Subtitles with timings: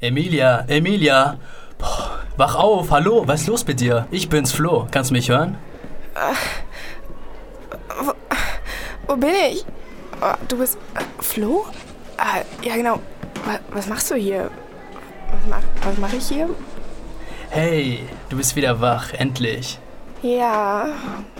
[0.00, 1.38] Emilia, Emilia!
[1.76, 4.06] Boah, wach auf, hallo, was ist los mit dir?
[4.12, 4.86] Ich bin's, Flo.
[4.92, 5.58] Kannst du mich hören?
[9.08, 9.64] Wo bin ich?
[10.22, 10.78] Oh, du bist.
[10.94, 11.66] Äh, Flo?
[12.16, 13.00] Ah, ja, genau.
[13.44, 14.52] Was, was machst du hier?
[15.32, 16.48] Was mach, was mach ich hier?
[17.50, 19.80] Hey, du bist wieder wach, endlich.
[20.22, 20.90] Ja,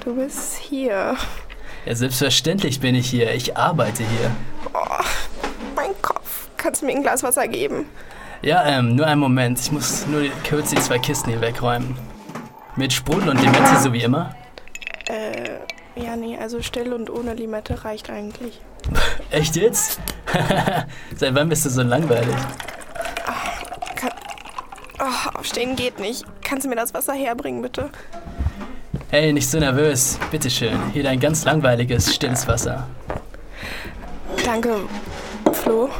[0.05, 1.17] du bist hier.
[1.87, 3.33] Ja, selbstverständlich bin ich hier.
[3.35, 4.33] Ich arbeite hier.
[4.75, 5.05] Oh,
[5.77, 6.49] mein Kopf.
[6.57, 7.87] Kannst du mir ein Glas Wasser geben?
[8.43, 9.59] Ja, ähm, nur einen Moment.
[9.59, 11.97] Ich muss nur kurz die zwei Kisten hier wegräumen.
[12.77, 14.35] Mit Sprudel und Limette, so wie immer.
[15.09, 15.59] Äh,
[16.01, 18.61] ja, nee, also still und ohne Limette reicht eigentlich.
[19.31, 20.01] Echt jetzt?
[21.17, 22.37] Seit wann bist du so langweilig?
[23.97, 24.11] Kann,
[25.01, 26.25] oh, aufstehen geht nicht.
[26.45, 27.91] Kannst du mir das Wasser herbringen, bitte?
[29.11, 30.19] Hey, nicht so nervös.
[30.31, 30.79] Bitteschön.
[30.93, 32.87] Hier dein ganz langweiliges, stilles Wasser.
[34.45, 34.77] Danke,
[35.53, 35.91] Flo.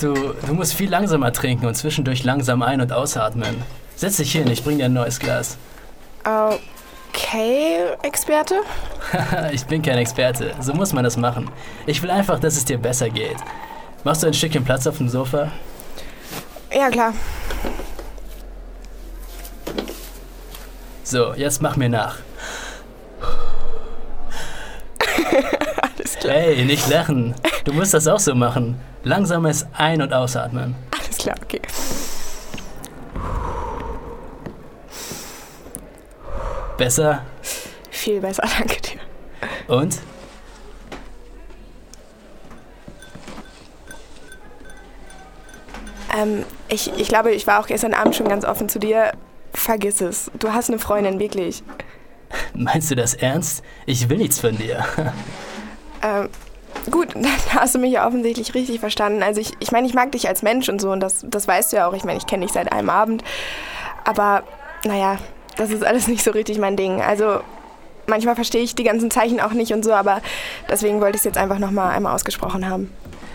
[0.00, 3.62] Du, du musst viel langsamer trinken und zwischendurch langsam ein- und ausatmen.
[3.96, 5.58] Setz dich hin, ich bring dir ein neues Glas.
[6.24, 8.54] Okay, Experte?
[9.52, 11.50] ich bin kein Experte, so muss man das machen.
[11.84, 13.36] Ich will einfach, dass es dir besser geht.
[14.02, 15.52] Machst du ein Stückchen Platz auf dem Sofa?
[16.72, 17.12] Ja, klar.
[21.04, 22.16] So, jetzt mach mir nach.
[25.82, 26.36] Alles klar.
[26.36, 27.34] Hey, nicht lachen.
[27.64, 28.80] Du musst das auch so machen.
[29.02, 30.74] Langsames Ein- und Ausatmen.
[30.90, 31.60] Alles klar, okay.
[36.76, 37.22] Besser?
[37.90, 39.00] Viel besser, danke dir.
[39.74, 39.98] Und?
[46.16, 49.12] Ähm, ich, ich glaube, ich war auch gestern Abend schon ganz offen zu dir.
[49.52, 50.30] Vergiss es.
[50.38, 51.62] Du hast eine Freundin, wirklich.
[52.54, 53.62] Meinst du das ernst?
[53.86, 54.84] Ich will nichts von dir.
[56.02, 56.30] Ähm,
[56.90, 59.22] gut, dann hast du mich ja offensichtlich richtig verstanden.
[59.22, 61.72] Also ich, ich meine, ich mag dich als Mensch und so und das, das weißt
[61.72, 61.94] du ja auch.
[61.94, 63.22] Ich meine, ich kenne dich seit einem Abend.
[64.04, 64.42] Aber
[64.84, 65.18] naja,
[65.56, 67.02] das ist alles nicht so richtig mein Ding.
[67.02, 67.40] Also
[68.06, 70.20] manchmal verstehe ich die ganzen Zeichen auch nicht und so, aber
[70.68, 72.92] deswegen wollte ich es jetzt einfach nochmal einmal ausgesprochen haben.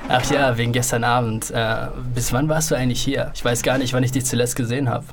[0.07, 1.49] Ach ja, wegen gestern Abend.
[1.51, 3.31] Äh, bis wann warst du eigentlich hier?
[3.33, 5.05] Ich weiß gar nicht, wann ich dich zuletzt gesehen habe.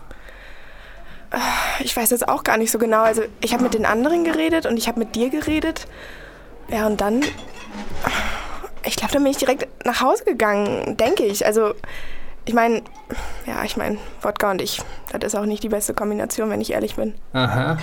[1.81, 3.03] Ich weiß jetzt auch gar nicht so genau.
[3.03, 5.87] Also ich habe mit den anderen geredet und ich habe mit dir geredet.
[6.69, 7.23] Ja, und dann.
[8.85, 11.47] Ich glaube, dann bin ich direkt nach Hause gegangen, denke ich.
[11.47, 11.75] Also,
[12.45, 12.83] ich meine,
[13.47, 14.83] ja, ich meine, Wodka und ich,
[15.13, 17.15] das ist auch nicht die beste Kombination, wenn ich ehrlich bin.
[17.33, 17.79] Aha.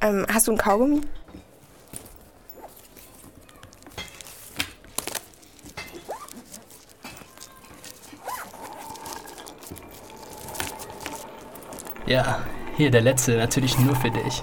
[0.00, 1.02] Ähm, hast du ein Kaugummi?
[12.06, 12.42] Ja,
[12.76, 14.42] hier der letzte, natürlich nur für dich.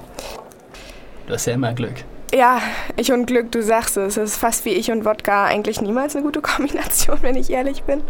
[1.28, 2.04] Du hast ja immer Glück.
[2.34, 2.62] Ja,
[2.96, 4.16] ich und Glück, du sagst es.
[4.18, 7.84] Es ist fast wie ich und Wodka eigentlich niemals eine gute Kombination, wenn ich ehrlich
[7.84, 8.02] bin.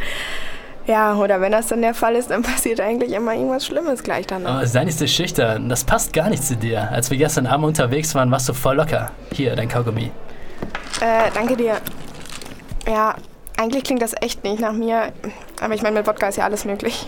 [0.87, 4.27] Ja, oder wenn das dann der Fall ist, dann passiert eigentlich immer irgendwas Schlimmes gleich
[4.27, 4.55] danach.
[4.55, 6.89] Aber sei nicht so schüchtern, das passt gar nicht zu dir.
[6.91, 9.11] Als wir gestern Abend unterwegs waren, warst du voll locker.
[9.31, 10.11] Hier, dein Kaugummi.
[11.01, 11.77] Äh, danke dir.
[12.87, 13.15] Ja,
[13.57, 15.13] eigentlich klingt das echt nicht nach mir.
[15.59, 17.05] Aber ich meine, mit Wodka ist ja alles möglich.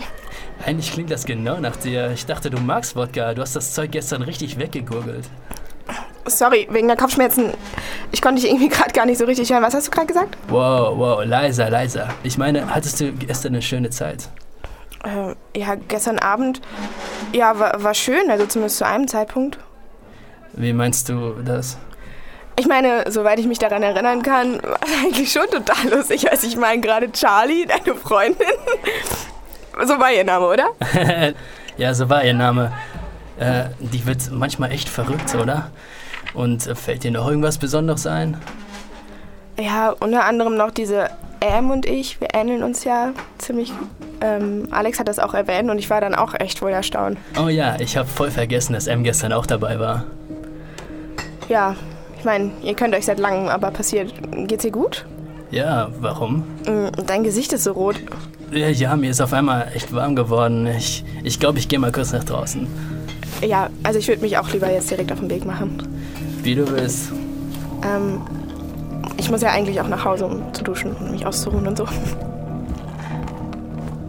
[0.64, 2.12] Eigentlich klingt das genau nach dir.
[2.12, 3.34] Ich dachte, du magst Wodka.
[3.34, 5.28] Du hast das Zeug gestern richtig weggegurgelt.
[6.26, 7.52] Sorry, wegen der Kopfschmerzen.
[8.12, 9.62] Ich konnte dich irgendwie gerade gar nicht so richtig hören.
[9.62, 10.36] Was hast du gerade gesagt?
[10.48, 12.08] Wow, wow, leiser, leiser.
[12.22, 14.28] Ich meine, hattest du gestern eine schöne Zeit?
[15.04, 16.60] Äh, ja, gestern Abend.
[17.32, 19.58] Ja, war, war schön, also zumindest zu einem Zeitpunkt.
[20.54, 21.76] Wie meinst du das?
[22.56, 26.30] Ich meine, soweit ich mich daran erinnern kann, war es eigentlich schon total lustig.
[26.30, 28.46] Also ich meine gerade Charlie, deine Freundin.
[29.84, 30.68] So war ihr Name, oder?
[31.76, 32.72] ja, so war ihr Name.
[33.38, 35.70] Äh, die wird manchmal echt verrückt, oder?
[36.34, 38.36] Und äh, fällt dir noch irgendwas Besonderes ein?
[39.58, 41.08] Ja, unter anderem noch diese
[41.40, 42.20] Am und ich.
[42.20, 43.72] Wir ähneln uns ja ziemlich.
[44.20, 47.18] Ähm, Alex hat das auch erwähnt und ich war dann auch echt wohl erstaunt.
[47.40, 50.04] Oh ja, ich habe voll vergessen, dass M gestern auch dabei war.
[51.48, 51.76] Ja,
[52.18, 54.12] ich meine, ihr könnt euch seit langem, aber passiert.
[54.48, 55.04] Geht's dir gut?
[55.50, 56.44] Ja, warum?
[56.66, 57.96] Mm, Dein Gesicht ist so rot.
[58.50, 60.66] Ja, ja, mir ist auf einmal echt warm geworden.
[60.66, 62.66] Ich glaube, ich, glaub, ich gehe mal kurz nach draußen.
[63.42, 65.82] Ja, also ich würde mich auch lieber jetzt direkt auf den Weg machen.
[66.44, 67.10] Wie du willst.
[67.82, 68.20] Ähm,
[69.16, 71.86] ich muss ja eigentlich auch nach Hause, um zu duschen und mich auszuruhen und so.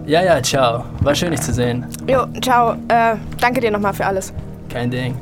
[0.06, 0.84] Ja, ja, ciao.
[1.02, 1.86] War schön, dich zu sehen.
[2.08, 2.74] Jo, ciao.
[2.90, 4.32] Äh, danke dir nochmal für alles.
[4.70, 5.18] Kein Ding.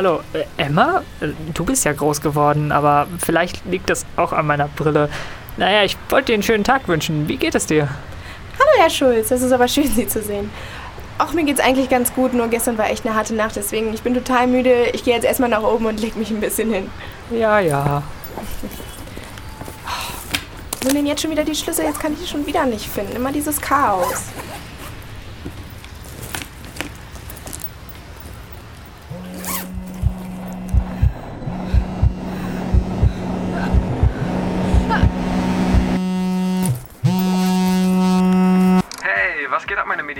[0.00, 1.02] Hallo, äh, Emma?
[1.20, 5.10] Äh, Du bist ja groß geworden, aber vielleicht liegt das auch an meiner Brille.
[5.58, 7.28] Naja, ich wollte dir einen schönen Tag wünschen.
[7.28, 7.86] Wie geht es dir?
[8.58, 9.28] Hallo, Herr Schulz.
[9.28, 10.50] Das ist aber schön, Sie zu sehen.
[11.18, 14.00] Auch mir geht's eigentlich ganz gut, nur gestern war echt eine harte Nacht, deswegen ich
[14.00, 14.86] bin total müde.
[14.94, 16.90] Ich gehe jetzt erstmal nach oben und leg mich ein bisschen hin.
[17.30, 18.02] Ja, ja.
[20.80, 21.84] Wo sind denn jetzt schon wieder die Schlüssel?
[21.84, 23.14] Jetzt kann ich die schon wieder nicht finden.
[23.16, 24.22] Immer dieses Chaos.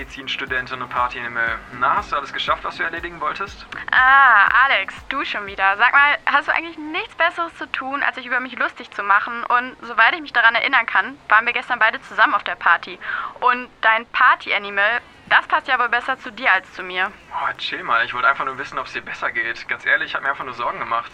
[0.01, 1.59] Medizinstudentin und Partyhimmel?
[1.73, 3.67] Na, hast du alles geschafft, was du erledigen wolltest?
[3.91, 5.77] Ah, Alex, du schon wieder.
[5.77, 9.03] Sag mal, hast du eigentlich nichts Besseres zu tun, als sich über mich lustig zu
[9.03, 9.43] machen?
[9.43, 12.97] Und soweit ich mich daran erinnern kann, waren wir gestern beide zusammen auf der Party.
[13.41, 17.11] Und dein Party-Animal, das passt ja wohl besser zu dir als zu mir.
[17.31, 19.67] Oh, chill mal, ich wollte einfach nur wissen, ob es dir besser geht.
[19.67, 21.11] Ganz ehrlich, ich habe mir einfach nur Sorgen gemacht.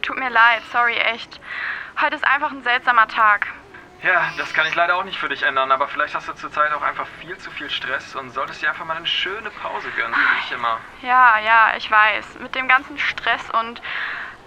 [0.00, 1.42] Tut mir leid, sorry, echt.
[2.00, 3.48] Heute ist einfach ein seltsamer Tag.
[4.06, 6.72] Ja, das kann ich leider auch nicht für dich ändern, aber vielleicht hast du zurzeit
[6.72, 10.14] auch einfach viel zu viel Stress und solltest dir einfach mal eine schöne Pause gönnen,
[10.14, 10.78] wie ich immer.
[11.02, 12.38] Ja, ja, ich weiß.
[12.38, 13.82] Mit dem ganzen Stress und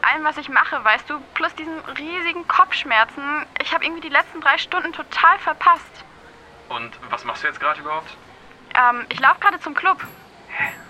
[0.01, 4.39] allem, was ich mache, weißt du, plus diesen riesigen Kopfschmerzen, ich habe irgendwie die letzten
[4.39, 6.05] drei Stunden total verpasst.
[6.69, 8.15] Und was machst du jetzt gerade überhaupt?
[8.75, 9.97] Ähm, ich laufe gerade zum Club.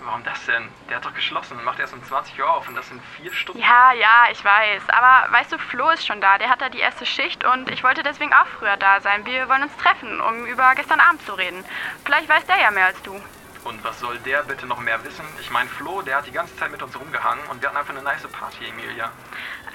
[0.02, 0.68] Warum das denn?
[0.88, 3.60] Der hat doch geschlossen, macht erst um 20 Uhr auf und das sind vier Stunden.
[3.60, 4.82] Ja, ja, ich weiß.
[4.88, 6.38] Aber weißt du, Flo ist schon da.
[6.38, 9.26] Der hat da die erste Schicht und ich wollte deswegen auch früher da sein.
[9.26, 11.64] Wir wollen uns treffen, um über gestern Abend zu reden.
[12.04, 13.20] Vielleicht weiß der ja mehr als du.
[13.64, 15.24] Und was soll der bitte noch mehr wissen?
[15.38, 17.94] Ich meine, Flo, der hat die ganze Zeit mit uns rumgehangen und wir hatten einfach
[17.94, 19.12] eine nice Party, Emilia.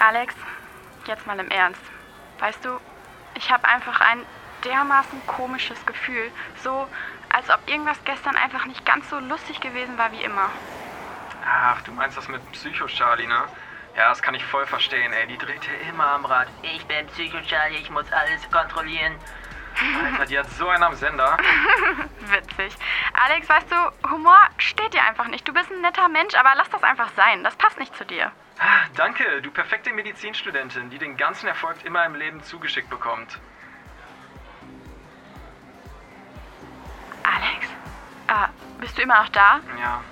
[0.00, 0.34] Alex,
[1.06, 1.80] jetzt mal im Ernst.
[2.40, 2.80] Weißt du,
[3.34, 4.26] ich habe einfach ein
[4.66, 6.30] dermaßen komisches Gefühl.
[6.62, 6.88] So,
[7.34, 10.50] als ob irgendwas gestern einfach nicht ganz so lustig gewesen war wie immer.
[11.48, 13.44] Ach, du meinst das mit Psycho-Charlie, ne?
[13.96, 15.26] Ja, das kann ich voll verstehen, ey.
[15.26, 16.48] Die dreht hier immer am Rad.
[16.62, 19.14] Ich bin Psycho-Charlie, ich muss alles kontrollieren.
[20.04, 21.36] Alter, die hat so einen am Sender.
[22.20, 22.74] Witzig.
[23.12, 25.46] Alex, weißt du, Humor steht dir einfach nicht.
[25.46, 27.44] Du bist ein netter Mensch, aber lass das einfach sein.
[27.44, 28.32] Das passt nicht zu dir.
[28.58, 33.38] Ah, danke, du perfekte Medizinstudentin, die den ganzen Erfolg immer im Leben zugeschickt bekommt.
[38.28, 38.48] Äh,
[38.80, 39.60] bist du immer noch da?
[39.80, 40.02] Ja,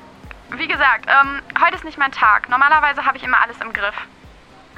[0.50, 2.48] Wie gesagt, ähm, heute ist nicht mein Tag.
[2.48, 3.94] Normalerweise habe ich immer alles im Griff.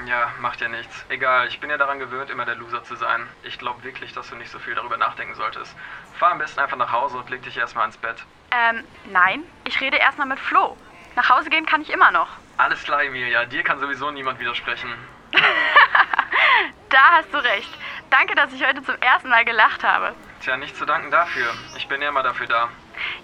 [0.06, 1.04] ja, macht ja nichts.
[1.08, 3.26] Egal, ich bin ja daran gewöhnt, immer der Loser zu sein.
[3.42, 5.74] Ich glaube wirklich, dass du nicht so viel darüber nachdenken solltest.
[6.18, 8.24] Fahr am besten einfach nach Hause und leg dich erstmal ins Bett.
[8.52, 10.76] Ähm, nein, ich rede erstmal mit Flo.
[11.16, 12.28] Nach Hause gehen kann ich immer noch.
[12.58, 14.92] Alles klar, Emilia, dir kann sowieso niemand widersprechen.
[16.88, 17.68] Da hast du recht.
[18.10, 20.14] Danke, dass ich heute zum ersten Mal gelacht habe.
[20.40, 21.52] Tja, nicht zu danken dafür.
[21.76, 22.68] Ich bin ja immer dafür da.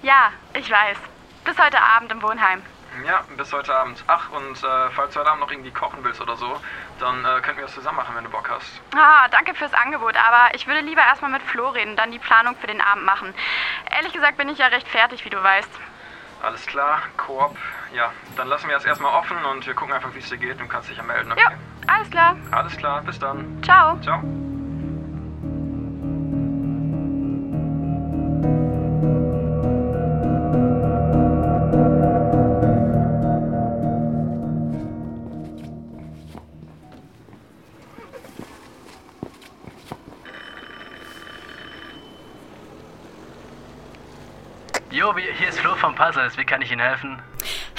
[0.02, 0.98] Ja, ich weiß.
[1.44, 2.62] Bis heute Abend im Wohnheim.
[3.06, 4.04] Ja, bis heute Abend.
[4.06, 6.60] Ach, und äh, falls du heute Abend noch irgendwie kochen willst oder so,
[6.98, 8.80] dann äh, könnten wir das zusammen machen, wenn du Bock hast.
[8.94, 12.54] Ah, danke fürs Angebot, aber ich würde lieber erstmal mit Flo reden, dann die Planung
[12.56, 13.34] für den Abend machen.
[13.90, 15.70] Ehrlich gesagt bin ich ja recht fertig, wie du weißt.
[16.42, 17.56] Alles klar, Koop.
[17.94, 20.60] Ja, dann lassen wir es erstmal offen und wir gucken einfach, wie es dir geht.
[20.60, 21.42] Du kannst dich ja melden, okay?
[21.42, 22.36] Ja, alles klar.
[22.50, 23.62] Alles klar, bis dann.
[23.62, 23.98] Ciao.
[24.00, 24.51] Ciao.
[44.92, 46.36] Jo, hier ist Flo vom Puzzles.
[46.36, 47.18] Wie kann ich Ihnen helfen?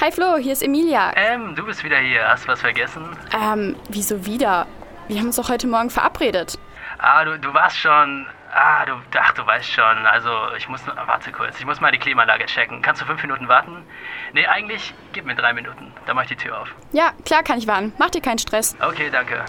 [0.02, 1.12] Hi Flo, hier ist Emilia.
[1.16, 2.28] Ähm, du bist wieder hier.
[2.28, 3.16] Hast du was vergessen?
[3.40, 4.66] Ähm, wieso wieder?
[5.08, 6.58] Wir haben uns doch heute Morgen verabredet.
[6.98, 8.26] Ah, du, du warst schon.
[8.52, 10.08] Ah, du, ach, du weißt schon.
[10.08, 10.82] Also, ich muss.
[10.88, 11.60] Warte kurz.
[11.60, 12.82] Ich muss mal die Klimaanlage checken.
[12.82, 13.86] Kannst du fünf Minuten warten?
[14.34, 15.94] Nee, eigentlich gib mir drei Minuten.
[16.08, 16.74] Dann mach ich die Tür auf.
[16.94, 17.94] Ja, klar kann ich warten.
[18.00, 18.76] Mach dir keinen Stress.
[18.82, 19.46] Okay, danke.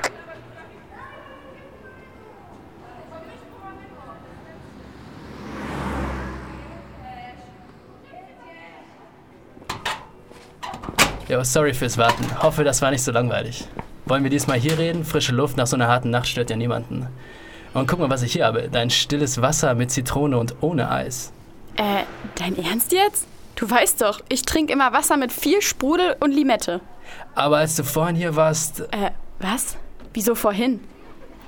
[11.35, 12.25] Jo, sorry fürs Warten.
[12.45, 13.67] Hoffe, das war nicht so langweilig.
[14.07, 15.05] Wollen wir diesmal hier reden?
[15.05, 17.09] Frische Luft nach so einer harten Nacht stört ja niemanden.
[17.73, 18.69] Und guck mal, was ich hier habe.
[18.71, 21.33] Dein stilles Wasser mit Zitrone und ohne Eis.
[21.75, 22.05] Äh,
[22.37, 23.26] dein Ernst jetzt?
[23.57, 26.81] Du weißt doch, ich trinke immer Wasser mit viel Sprudel und Limette.
[27.35, 29.11] Aber als du vorhin hier warst, Äh,
[29.41, 29.76] was?
[30.12, 30.79] Wieso vorhin?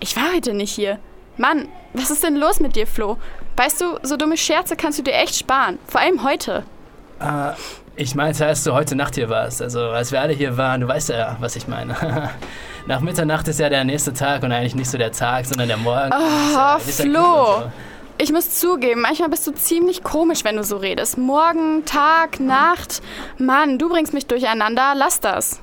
[0.01, 0.99] Ich war heute nicht hier.
[1.37, 3.19] Mann, was ist denn los mit dir, Flo?
[3.57, 5.79] Weißt du, so dumme Scherze kannst du dir echt sparen.
[5.87, 6.65] Vor allem heute.
[7.21, 7.53] äh,
[7.97, 9.63] ich meinte, als du heute Nacht hier warst.
[9.63, 11.97] Also, als wir alle hier waren, du weißt ja, was ich meine.
[12.87, 15.79] Nach Mitternacht ist ja der nächste Tag und eigentlich nicht so der Tag, sondern der
[15.79, 16.13] Morgen.
[16.13, 17.63] Oh, ist Flo.
[17.63, 17.73] so.
[18.19, 21.19] Ich muss zugeben, manchmal bist du ziemlich komisch, wenn du so redest.
[21.19, 23.03] Morgen, Tag, Nacht.
[23.39, 24.93] Mann, du bringst mich durcheinander.
[24.95, 25.61] Lass das.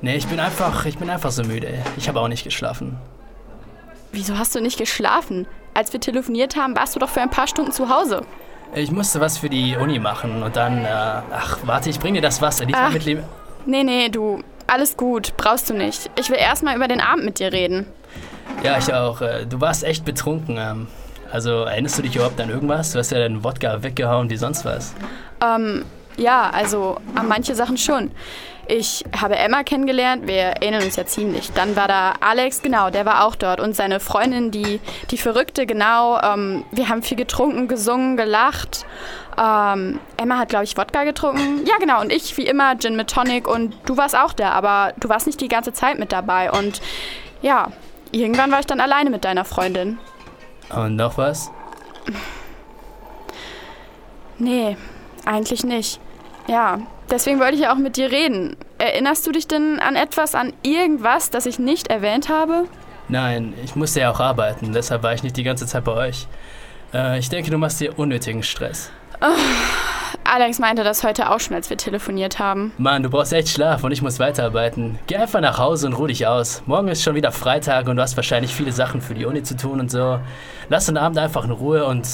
[0.00, 1.82] Nee, ich bin einfach, ich bin einfach so müde.
[1.96, 2.96] Ich habe auch nicht geschlafen.
[4.12, 5.46] Wieso hast du nicht geschlafen?
[5.74, 8.22] Als wir telefoniert haben, warst du doch für ein paar Stunden zu Hause.
[8.74, 12.22] Ich musste was für die Uni machen und dann, äh, ach, warte, ich bringe dir
[12.22, 12.66] das Wasser.
[12.72, 12.92] Ach.
[12.92, 13.22] mit Leben.
[13.64, 14.42] Nee, nee, du.
[14.68, 16.10] Alles gut, brauchst du nicht.
[16.18, 17.86] Ich will erstmal über den Abend mit dir reden.
[18.62, 19.20] Ja, ich auch.
[19.20, 20.56] Äh, du warst echt betrunken.
[20.58, 20.88] Ähm,
[21.30, 22.92] also erinnerst du dich überhaupt an irgendwas?
[22.92, 24.94] Du hast ja deinen Wodka weggehauen wie sonst was.
[25.40, 25.84] Ähm,
[26.16, 28.10] ja, also an manche Sachen schon.
[28.68, 31.52] Ich habe Emma kennengelernt, wir erinnern uns ja ziemlich.
[31.52, 33.60] Dann war da Alex, genau, der war auch dort.
[33.60, 34.80] Und seine Freundin, die,
[35.10, 36.20] die Verrückte, genau.
[36.20, 38.84] Ähm, wir haben viel getrunken, gesungen, gelacht.
[39.38, 41.64] Ähm, Emma hat, glaube ich, Wodka getrunken.
[41.64, 42.00] Ja, genau.
[42.00, 43.46] Und ich, wie immer, Gin mit Tonic.
[43.46, 46.50] Und du warst auch da, aber du warst nicht die ganze Zeit mit dabei.
[46.50, 46.80] Und
[47.42, 47.70] ja,
[48.10, 49.98] irgendwann war ich dann alleine mit deiner Freundin.
[50.74, 51.52] Und noch was?
[54.38, 54.76] Nee,
[55.24, 56.00] eigentlich nicht.
[56.48, 58.56] Ja, deswegen wollte ich ja auch mit dir reden.
[58.78, 62.64] Erinnerst du dich denn an etwas, an irgendwas, das ich nicht erwähnt habe?
[63.08, 66.26] Nein, ich musste ja auch arbeiten, deshalb war ich nicht die ganze Zeit bei euch.
[66.92, 68.90] Äh, ich denke, du machst dir unnötigen Stress.
[70.24, 72.72] Alex meinte das heute auch schon, als wir telefoniert haben.
[72.78, 74.98] Mann, du brauchst echt Schlaf und ich muss weiterarbeiten.
[75.06, 76.62] Geh einfach nach Hause und ruh dich aus.
[76.66, 79.56] Morgen ist schon wieder Freitag und du hast wahrscheinlich viele Sachen für die Uni zu
[79.56, 80.18] tun und so.
[80.68, 82.08] Lass den Abend einfach in Ruhe und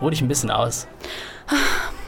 [0.00, 0.88] ruh dich ein bisschen aus.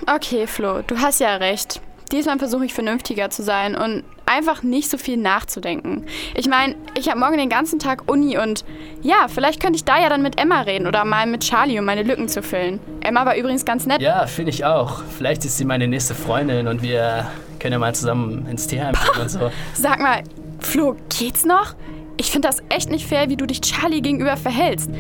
[0.07, 1.81] Okay, Flo, du hast ja recht.
[2.13, 6.05] Diesmal versuche ich vernünftiger zu sein und einfach nicht so viel nachzudenken.
[6.35, 8.65] Ich meine, ich habe morgen den ganzen Tag Uni und
[9.03, 11.85] ja, vielleicht könnte ich da ja dann mit Emma reden oder mal mit Charlie, um
[11.85, 12.81] meine Lücken zu füllen.
[13.01, 14.01] Emma war übrigens ganz nett.
[14.01, 15.03] Ja, finde ich auch.
[15.17, 17.27] Vielleicht ist sie meine nächste Freundin und wir
[17.59, 19.51] können ja mal zusammen ins Tierheim gehen und so.
[19.75, 20.23] Sag mal,
[20.61, 21.75] Flo, geht's noch?
[22.17, 24.91] Ich finde das echt nicht fair, wie du dich Charlie gegenüber verhältst.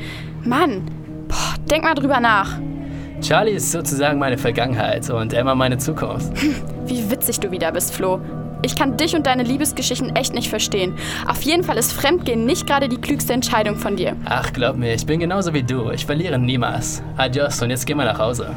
[0.42, 0.82] Mann,
[1.28, 2.58] boah, denk mal drüber nach.
[3.24, 6.30] Charlie ist sozusagen meine Vergangenheit und Emma meine Zukunft.
[6.84, 8.20] Wie witzig du wieder bist, Flo.
[8.60, 10.94] Ich kann dich und deine Liebesgeschichten echt nicht verstehen.
[11.26, 14.14] Auf jeden Fall ist Fremdgehen nicht gerade die klügste Entscheidung von dir.
[14.26, 15.90] Ach, glaub mir, ich bin genauso wie du.
[15.90, 17.02] Ich verliere niemals.
[17.16, 18.50] Adios und jetzt gehen wir nach Hause.